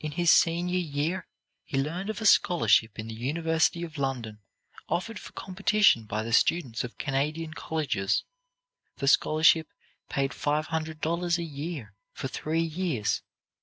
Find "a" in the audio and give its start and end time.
2.22-2.24, 11.36-11.42